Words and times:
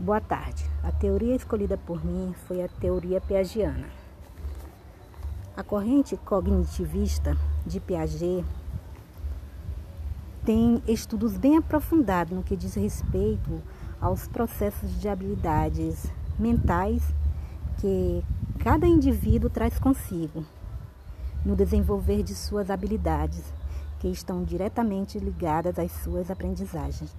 Boa 0.00 0.20
tarde. 0.20 0.64
A 0.84 0.92
teoria 0.92 1.34
escolhida 1.34 1.76
por 1.76 2.04
mim 2.04 2.32
foi 2.46 2.62
a 2.62 2.68
teoria 2.68 3.20
piagiana. 3.20 3.88
A 5.56 5.64
corrente 5.64 6.16
cognitivista 6.18 7.36
de 7.66 7.80
Piaget 7.80 8.44
tem 10.44 10.80
estudos 10.86 11.36
bem 11.36 11.56
aprofundados 11.56 12.32
no 12.32 12.44
que 12.44 12.56
diz 12.56 12.76
respeito 12.76 13.60
aos 14.00 14.28
processos 14.28 15.00
de 15.00 15.08
habilidades 15.08 16.06
mentais 16.38 17.02
que 17.80 18.22
cada 18.60 18.86
indivíduo 18.86 19.50
traz 19.50 19.80
consigo 19.80 20.46
no 21.44 21.56
desenvolver 21.56 22.22
de 22.22 22.36
suas 22.36 22.70
habilidades, 22.70 23.42
que 23.98 24.06
estão 24.06 24.44
diretamente 24.44 25.18
ligadas 25.18 25.76
às 25.76 25.90
suas 25.90 26.30
aprendizagens. 26.30 27.12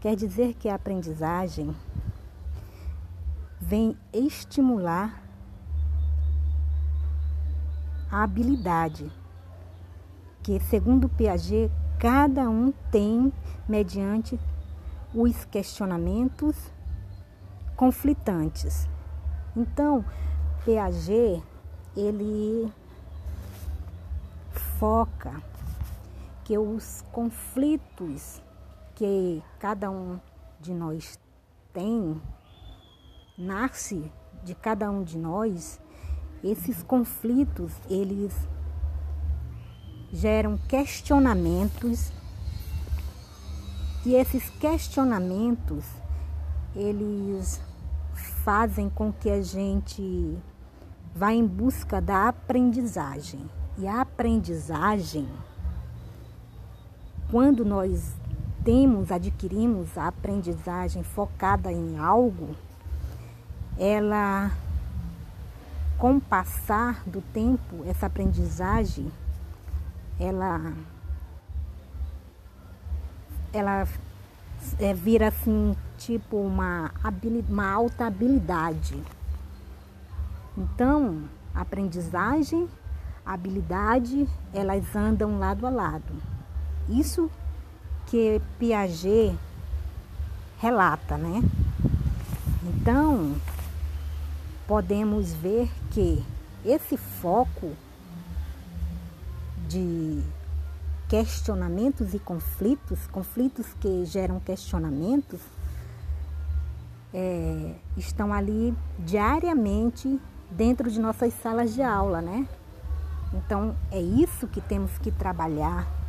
Quer 0.00 0.16
dizer 0.16 0.54
que 0.54 0.66
a 0.66 0.76
aprendizagem 0.76 1.76
vem 3.60 3.94
estimular 4.14 5.22
a 8.10 8.22
habilidade 8.22 9.12
que, 10.42 10.58
segundo 10.58 11.06
Piaget, 11.06 11.70
cada 11.98 12.48
um 12.48 12.72
tem 12.90 13.30
mediante 13.68 14.40
os 15.14 15.44
questionamentos 15.44 16.56
conflitantes. 17.76 18.88
Então, 19.54 20.02
Piaget, 20.64 21.42
ele 21.94 22.72
foca 24.78 25.42
que 26.42 26.56
os 26.56 27.04
conflitos 27.12 28.40
que 29.00 29.42
cada 29.58 29.90
um 29.90 30.20
de 30.60 30.74
nós 30.74 31.18
tem, 31.72 32.20
nasce 33.38 34.12
de 34.44 34.54
cada 34.54 34.90
um 34.90 35.02
de 35.02 35.16
nós, 35.16 35.80
esses 36.44 36.82
conflitos, 36.82 37.72
eles 37.88 38.36
geram 40.12 40.58
questionamentos 40.68 42.12
e 44.04 44.14
esses 44.14 44.50
questionamentos, 44.50 45.86
eles 46.76 47.58
fazem 48.44 48.90
com 48.90 49.10
que 49.10 49.30
a 49.30 49.40
gente 49.40 50.38
vá 51.14 51.32
em 51.32 51.46
busca 51.46 52.02
da 52.02 52.28
aprendizagem. 52.28 53.48
E 53.78 53.88
a 53.88 54.02
aprendizagem, 54.02 55.26
quando 57.30 57.64
nós 57.64 58.19
temos, 58.64 59.10
adquirimos 59.10 59.96
a 59.96 60.08
aprendizagem 60.08 61.02
focada 61.02 61.72
em 61.72 61.98
algo, 61.98 62.54
ela, 63.78 64.50
com 65.98 66.16
o 66.16 66.20
passar 66.20 67.02
do 67.06 67.20
tempo, 67.20 67.84
essa 67.86 68.06
aprendizagem, 68.06 69.10
ela, 70.18 70.74
ela 73.52 73.88
é, 74.78 74.92
vira 74.92 75.28
assim, 75.28 75.74
tipo 75.96 76.36
uma, 76.36 76.90
uma 77.48 77.70
alta 77.70 78.06
habilidade. 78.06 79.02
Então, 80.56 81.24
aprendizagem, 81.54 82.68
habilidade, 83.24 84.28
elas 84.52 84.94
andam 84.94 85.38
lado 85.38 85.66
a 85.66 85.70
lado. 85.70 86.12
Isso 86.88 87.30
que 88.10 88.42
Piaget 88.58 89.38
relata, 90.58 91.16
né? 91.16 91.40
Então, 92.64 93.36
podemos 94.66 95.32
ver 95.32 95.70
que 95.92 96.22
esse 96.64 96.96
foco 96.96 97.72
de 99.68 100.20
questionamentos 101.08 102.12
e 102.12 102.18
conflitos, 102.18 103.06
conflitos 103.06 103.66
que 103.80 104.04
geram 104.04 104.40
questionamentos, 104.40 105.40
é, 107.14 107.74
estão 107.96 108.32
ali 108.32 108.74
diariamente 108.98 110.20
dentro 110.50 110.90
de 110.90 110.98
nossas 110.98 111.32
salas 111.34 111.72
de 111.74 111.82
aula, 111.82 112.20
né? 112.20 112.46
Então 113.32 113.76
é 113.92 114.00
isso 114.00 114.48
que 114.48 114.60
temos 114.60 114.98
que 114.98 115.12
trabalhar 115.12 115.99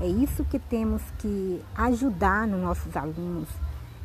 é 0.00 0.06
isso 0.06 0.44
que 0.44 0.58
temos 0.58 1.02
que 1.18 1.62
ajudar 1.74 2.46
nos 2.46 2.60
nossos 2.60 2.96
alunos, 2.96 3.48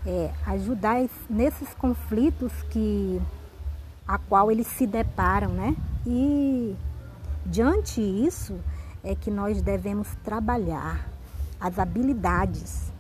é 0.05 0.31
ajudar 0.45 1.07
nesses 1.29 1.73
conflitos 1.73 2.51
que 2.69 3.21
a 4.07 4.17
qual 4.17 4.51
eles 4.51 4.67
se 4.67 4.87
deparam, 4.87 5.49
né? 5.49 5.75
E 6.05 6.75
diante 7.45 8.01
isso 8.01 8.59
é 9.03 9.15
que 9.15 9.29
nós 9.29 9.61
devemos 9.61 10.07
trabalhar 10.23 11.07
as 11.59 11.77
habilidades, 11.77 12.91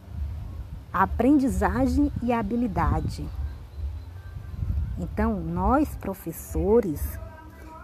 a 0.91 1.03
aprendizagem 1.03 2.11
e 2.21 2.33
a 2.33 2.39
habilidade. 2.39 3.25
Então, 4.97 5.39
nós 5.39 5.95
professores 5.95 7.01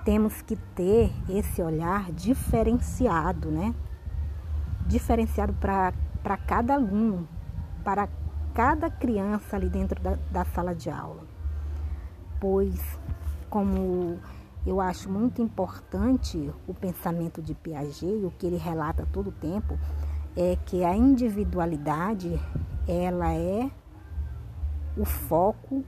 temos 0.03 0.41
que 0.41 0.55
ter 0.75 1.11
esse 1.29 1.61
olhar 1.61 2.11
diferenciado, 2.11 3.49
né? 3.49 3.73
Diferenciado 4.85 5.53
para 5.53 6.37
cada 6.45 6.75
aluno, 6.75 7.27
para 7.83 8.07
cada 8.53 8.89
criança 8.89 9.55
ali 9.55 9.69
dentro 9.69 10.01
da, 10.01 10.17
da 10.31 10.45
sala 10.45 10.73
de 10.73 10.89
aula. 10.89 11.23
Pois, 12.39 12.99
como 13.49 14.19
eu 14.65 14.81
acho 14.81 15.11
muito 15.11 15.41
importante 15.41 16.51
o 16.67 16.73
pensamento 16.73 17.41
de 17.41 17.53
Piaget, 17.53 18.25
o 18.25 18.31
que 18.31 18.47
ele 18.47 18.57
relata 18.57 19.07
todo 19.11 19.27
o 19.27 19.31
tempo, 19.31 19.77
é 20.35 20.57
que 20.65 20.83
a 20.83 20.95
individualidade 20.95 22.39
ela 22.87 23.33
é 23.33 23.69
o 24.97 25.05
foco 25.05 25.83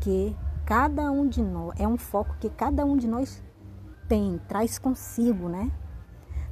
que 0.00 0.36
cada 0.64 1.10
um 1.10 1.28
de 1.28 1.42
nós 1.42 1.78
é 1.78 1.86
um 1.86 1.96
foco 1.96 2.36
que 2.40 2.48
cada 2.48 2.84
um 2.84 2.96
de 2.96 3.06
nós 3.06 3.42
tem, 4.08 4.40
traz 4.48 4.78
consigo, 4.78 5.48
né? 5.48 5.70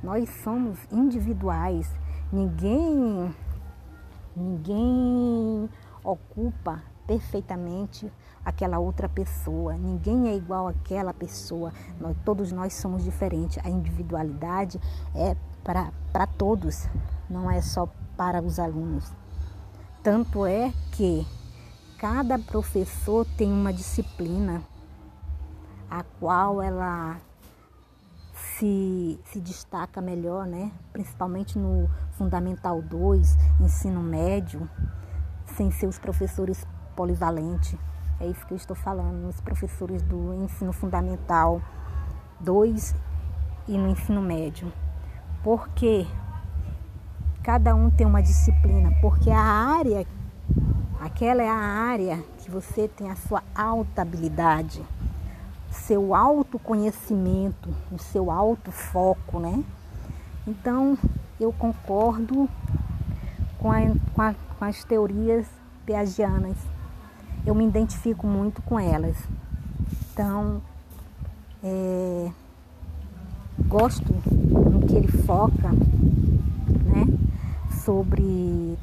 Nós 0.02 0.28
somos 0.42 0.78
individuais. 0.90 1.90
Ninguém 2.32 3.34
ninguém 4.36 5.68
ocupa 6.04 6.82
perfeitamente 7.06 8.12
aquela 8.44 8.78
outra 8.78 9.08
pessoa. 9.08 9.74
Ninguém 9.76 10.28
é 10.28 10.36
igual 10.36 10.68
àquela 10.68 11.12
pessoa. 11.12 11.72
Nós, 11.98 12.16
todos 12.24 12.52
nós 12.52 12.74
somos 12.74 13.02
diferentes. 13.02 13.58
A 13.64 13.68
individualidade 13.68 14.80
é 15.14 15.36
para 15.62 16.26
todos, 16.26 16.88
não 17.28 17.50
é 17.50 17.60
só 17.60 17.88
para 18.16 18.42
os 18.42 18.58
alunos. 18.58 19.12
Tanto 20.02 20.46
é 20.46 20.72
que 20.92 21.26
cada 21.98 22.38
professor 22.38 23.26
tem 23.36 23.52
uma 23.52 23.72
disciplina 23.72 24.62
a 25.90 26.02
qual 26.02 26.62
ela 26.62 27.16
se, 28.58 29.20
se 29.24 29.40
destaca 29.40 30.00
melhor, 30.00 30.46
né? 30.46 30.72
principalmente 30.92 31.56
no 31.56 31.88
Fundamental 32.12 32.82
2, 32.82 33.36
ensino 33.60 34.02
médio, 34.02 34.68
sem 35.56 35.70
ser 35.70 35.86
os 35.86 35.98
professores 35.98 36.66
polivalentes. 36.96 37.78
É 38.20 38.26
isso 38.26 38.44
que 38.46 38.52
eu 38.52 38.56
estou 38.56 38.74
falando, 38.74 39.28
os 39.28 39.40
professores 39.40 40.02
do 40.02 40.34
ensino 40.34 40.72
fundamental 40.72 41.62
2 42.40 42.94
e 43.68 43.78
no 43.78 43.88
ensino 43.88 44.20
médio. 44.20 44.72
Porque 45.44 46.04
cada 47.44 47.76
um 47.76 47.88
tem 47.88 48.06
uma 48.06 48.20
disciplina, 48.20 48.90
porque 49.00 49.30
a 49.30 49.40
área, 49.40 50.04
aquela 51.00 51.42
é 51.44 51.48
a 51.48 51.54
área 51.54 52.24
que 52.38 52.50
você 52.50 52.88
tem 52.88 53.08
a 53.08 53.14
sua 53.14 53.42
alta 53.54 54.02
habilidade 54.02 54.84
seu 55.70 56.14
autoconhecimento, 56.14 57.68
o 57.92 57.98
seu 57.98 58.30
alto 58.30 58.70
foco, 58.70 59.38
né? 59.38 59.64
Então, 60.46 60.96
eu 61.38 61.52
concordo 61.52 62.48
com, 63.58 63.70
a, 63.70 63.80
com, 64.14 64.22
a, 64.22 64.34
com 64.58 64.64
as 64.64 64.82
teorias 64.84 65.46
piagianas. 65.84 66.56
Eu 67.46 67.54
me 67.54 67.66
identifico 67.66 68.26
muito 68.26 68.62
com 68.62 68.78
elas. 68.78 69.16
Então, 70.12 70.62
é, 71.62 72.30
gosto 73.66 74.12
no 74.30 74.86
que 74.86 74.94
ele 74.94 75.08
foca, 75.08 75.70
né? 76.84 77.06
Sobre 77.84 78.78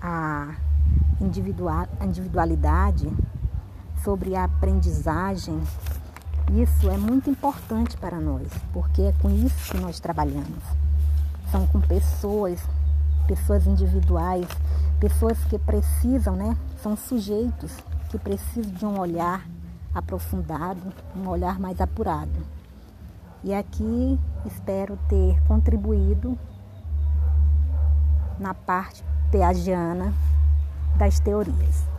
a 0.00 0.54
individualidade, 1.20 3.12
sobre 4.02 4.36
a 4.36 4.44
aprendizagem 4.44 5.60
isso 6.52 6.88
é 6.88 6.96
muito 6.96 7.28
importante 7.28 7.96
para 7.96 8.20
nós, 8.20 8.48
porque 8.72 9.02
é 9.02 9.12
com 9.20 9.28
isso 9.30 9.72
que 9.72 9.78
nós 9.78 9.98
trabalhamos. 9.98 10.62
São 11.50 11.66
com 11.66 11.80
pessoas, 11.80 12.60
pessoas 13.26 13.66
individuais, 13.66 14.46
pessoas 15.00 15.38
que 15.44 15.58
precisam, 15.58 16.36
né? 16.36 16.56
São 16.82 16.96
sujeitos 16.96 17.72
que 18.10 18.18
precisam 18.18 18.72
de 18.72 18.86
um 18.86 18.98
olhar 18.98 19.46
aprofundado, 19.94 20.80
um 21.16 21.28
olhar 21.28 21.58
mais 21.58 21.80
apurado. 21.80 22.46
E 23.42 23.52
aqui 23.52 24.18
espero 24.44 24.98
ter 25.08 25.40
contribuído 25.46 26.38
na 28.38 28.54
parte 28.54 29.04
peagiana 29.30 30.12
das 30.96 31.18
teorias. 31.20 31.95